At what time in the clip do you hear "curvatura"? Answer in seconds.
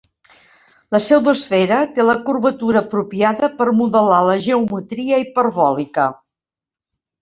2.31-2.83